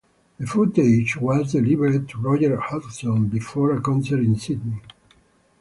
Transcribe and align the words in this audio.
The 0.39 0.47
footage 0.47 1.15
was 1.17 1.51
delivered 1.51 2.09
to 2.09 2.17
Roger 2.17 2.59
Hodgson 2.59 3.27
before 3.27 3.73
a 3.73 3.79
concert 3.81 4.21
in 4.21 4.35
Sydney. 4.35 4.81